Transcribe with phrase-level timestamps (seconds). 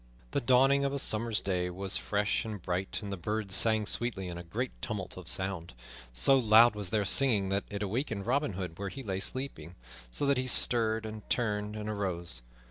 [0.31, 4.29] The dawning of a summer's day was fresh and bright, and the birds sang sweetly
[4.29, 5.75] in a great tumult of sound.
[6.11, 9.75] So loud was their singing that it awakened Robin Hood where he lay sleeping,
[10.09, 12.41] so that he stirred, and turned, and arose.